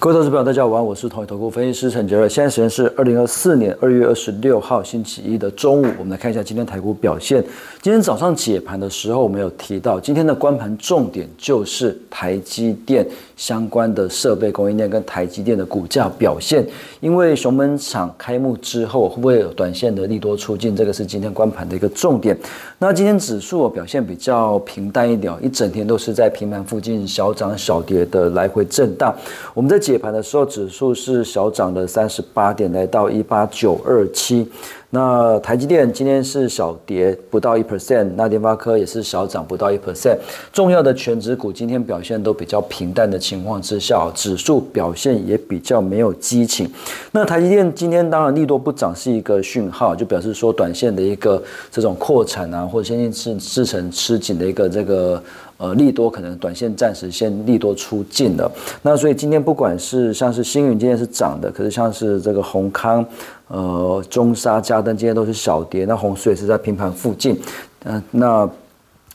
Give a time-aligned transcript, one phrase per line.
[0.00, 2.26] 各位投资朋友，大家好，我是统一投顾分析师陈杰瑞。
[2.26, 7.44] 现在时间是二零二四年二月二十六号星期一的中午，我们来看一下今天台股表现。
[7.82, 13.06] 今天早上解盘的时候，我们有提到，今天的关盘重点就是台积电
[13.40, 16.62] 相关的设备供应链跟台积电的股价表现。
[17.00, 20.76] 因为熊本厂开幕之后，会不会有短线的利多出尽？
[20.76, 22.38] 这个是今天关盘的一个重点。
[22.78, 29.14] 那今天指数表现比较平淡一点，一整天都是在平盘附近小涨小跌的来回震荡。
[29.54, 34.46] 我们在解盘的时候，指数是小涨了三十八点，来到一八九二七。
[34.92, 40.16] 那台积电今天是小跌不到一 percent，那联发科也是小涨不到一 percent。
[40.52, 46.68] 重要的全指股今天表现都比较平淡的情况之下，指数表现也比较没有激情。
[47.12, 55.22] 那台积电今天当然利多不涨是一个讯号，就表示说短线的一个这种扩产啊，或者先进制制程吃紧的一个这个。
[55.60, 63.04] 呃，利多可能短线暂时先利多出尽了，那所以今天不管是像是星云今天是涨的，可是像是这个宏康、
[63.48, 67.38] 呃中沙、嘉登今天都是小跌，那红水是在平盘附近，
[67.84, 68.50] 嗯，那。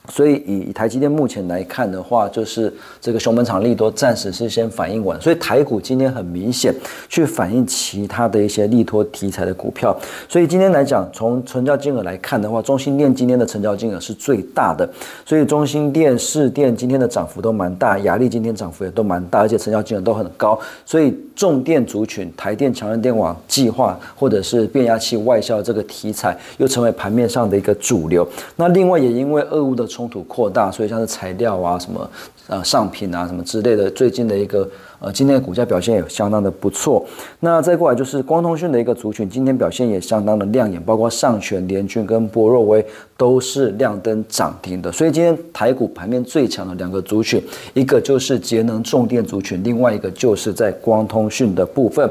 [0.10, 6.74] 所以以台积电目前来看的话，就是这个熊本厂利多暂时是先反应完，所以台股今天很明显
[7.10, 9.96] 去反映其他的一些利多题材的股票。
[10.30, 14.88] 所以今天来讲，从成交金额来看的话，中心电今天的成交金额是最大的，
[15.26, 20.60] 所以中心电、市电今天的涨幅都蛮大，雅力今天涨幅也都蛮大，而且成交金额都很高。
[20.86, 28.28] 所以重电族群、台电强韧电网计划或者是变压器外销这个题材，又成为盘面上的一个主流。
[28.56, 32.10] 那另外也因为俄乌的冲突扩大，所以像是材料啊、什么
[32.48, 37.06] 呃上品啊、什么之类的，最近的一个呃今天的股价表现也相当的不错。
[37.40, 42.86] 那再过来就是光通讯的一个族群，今天表现也相当的亮眼，包括上全、联军跟波若威
[43.16, 44.92] 都是亮灯涨停的。
[44.92, 47.42] 所以今天台股盘面最强的两个族群，
[47.74, 52.10] 一个就是节能重电族群，另外一个就是在光通讯的部分。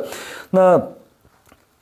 [0.51, 0.81] 那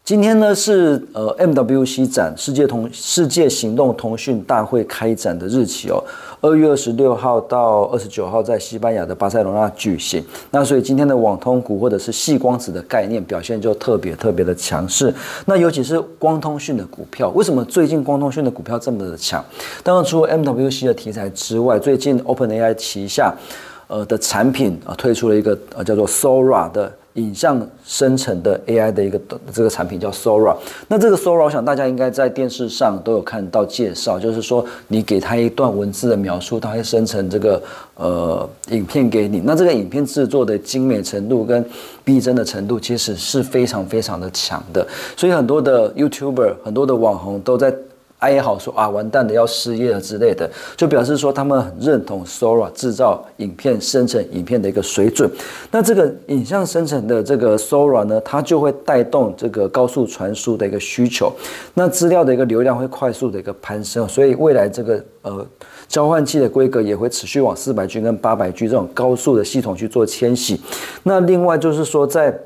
[0.04, 6.02] 今天呢是呃 MWC 展世界通世界行动通讯大会开展的日期哦，
[6.40, 10.20] 二月二十六号到二十九号在西班牙的巴塞罗那举行。
[10.50, 15.14] 那所以今天的网通股或者是细光子的概念表现就特别特别的强势。
[15.46, 19.42] 那尤其是光通讯的股票，为什么最近光通讯的股票这么的强？
[19.84, 23.32] 当然除了 MWC 的题材之外，最近 OpenAI 旗下
[23.86, 26.92] 呃的产品啊推出了一个呃叫做 Sora 的。
[27.14, 29.20] 影像生成的 AI 的一个
[29.52, 30.56] 这个产品叫 Sora，
[30.88, 37.62] 那这个 Sora 我想大家应该在电视上都有看到介绍，就是说你给它一段文字的描述，它会生成这个
[37.96, 39.42] 呃影片给你。
[39.44, 41.64] 那这个影片制作的精美程度跟
[42.02, 44.86] 逼真的程度，其实是非常非常的强的。
[45.16, 47.74] 所以很多的 YouTuber、很多的网红都在。
[48.22, 55.28] 哀嚎说啊，完蛋的要失业了之类的，就表示说他们很认同 Sora 制造影片生成影片的一个水准。
[55.72, 61.32] 那这个影像生成的这个 Sora 呢，它就会带动这个高速传输的一个需求，
[61.74, 65.44] 那资料的一个流量会快速的一个攀升，所以未来这个呃
[65.88, 70.60] 交换器的规格也会持续往四百 G 跟八百 G 这种高速的系统去做迁徙。
[71.02, 72.38] 那另外就是说，在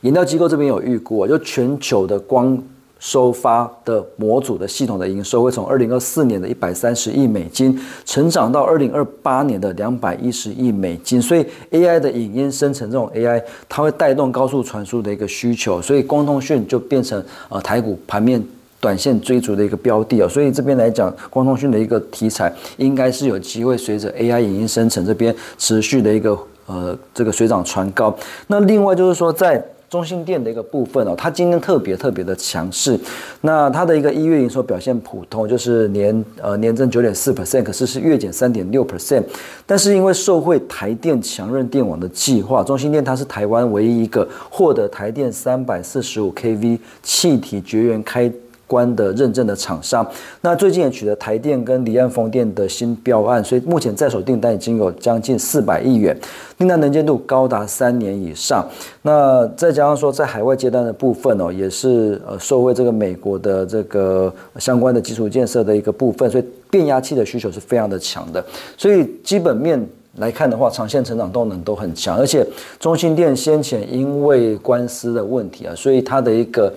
[0.00, 2.60] 研调机构这边有预估啊，就全球的光。
[3.04, 18.40] 收发的模组的系统的营收会从二零二四年的一百三十亿美金成长到二零二八年的两百一十亿美金，所以 AI 的影音生成这种 AI，它会带动高速传输的一个需求，所以光通讯就变成呃台股盘面
[18.78, 28.16] 短线追逐的一个标的啊，所以这边来讲，光通讯的一个题材应该是有机会随着 AI 影音生成这边持续的一个呃这个水涨船高。
[28.46, 29.60] 那另外就是说在
[29.92, 32.98] 中心店的一个部分哦，它今天特别特别的强势。
[33.42, 39.22] 那它的一个一月营收表现普通，就是年呃年增九点四 percent，可是是月减三点六 percent。
[39.66, 48.32] 但是因为受惠台电强韧电网的计划，中心店它是台湾唯一一个获得台电三百四十五 kV 气体绝缘开。
[48.72, 50.06] 关的认证的厂商，
[50.40, 56.16] 那最近也取得台电跟离岸风电的新标案，所以目前在手订单已经有将近四百亿元，
[56.56, 58.66] 订单能见度高达三年以上。
[59.02, 68.42] 那再加上说在海外接单的部分哦，也是呃受惠这个美国的这个相关的基础建设的一个部分，所以变压器的需求是非常的强的。
[68.78, 69.86] 所以基本面
[70.16, 72.46] 来看的话，长线成长动能都很强，而且
[72.78, 76.72] 中心店先前因为官司的问题啊，所以它的一个。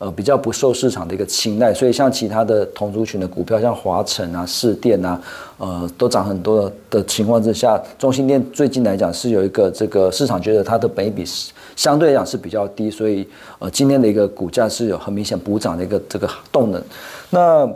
[0.00, 5.20] 呃，比较不受市场的一个青睐，所以像其他的同族群的股票，像华晨啊、市电啊，
[5.58, 13.28] 呃，都涨很多的情况之下，中心店最近来讲是有一个这个市场觉得它的本比是相对来讲是比较低，所以
[13.58, 16.82] 呃，今天的一个股价是有很明显补涨的一个这个动能。
[17.28, 17.70] 那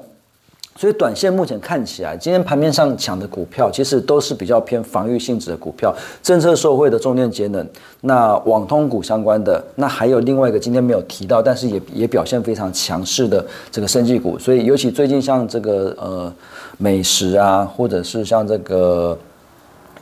[0.76, 7.66] 所以短线目前看起来，今天盘面上抢的股票其实都是比较偏防御性质的股票，政策受惠的重电节能，
[8.00, 14.38] 那网通股相关的，那还有另外一个今天没有提到，但是也也表现非常强势的这个生技股。
[14.38, 16.32] 所以尤其最近像这个呃
[16.78, 19.16] 美食啊，或者是像这个。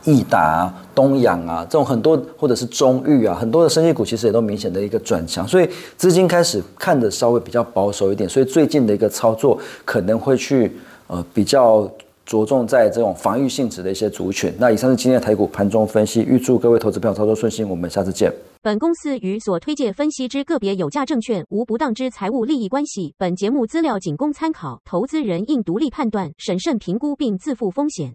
[0.05, 10.71] 易达、东阳啊，这种很多或者是中裕啊，很多的生技股其实也都明显的一个转强，所以资金开始看的稍微比较保守一点，所以最近的一个操作可能会去
[11.07, 11.89] 呃比较
[12.25, 14.53] 着重在这种防御性质的一些族群。
[14.57, 18.31] 那以上是今天的台股盘中分析，预祝各位投资朋友操作顺心，我们下次见。
[18.61, 28.13] 本公司与所推介分析之个别有价证券无不当之财务利益关系，本节目资料仅供参考，投资人应独立判断、审慎评估并自负风险。